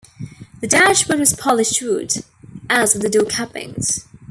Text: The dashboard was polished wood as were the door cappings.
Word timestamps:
The 0.61 0.67
dashboard 0.67 1.19
was 1.19 1.35
polished 1.35 1.79
wood 1.79 2.23
as 2.71 2.95
were 2.95 3.01
the 3.01 3.07
door 3.09 3.25
cappings. 3.25 4.07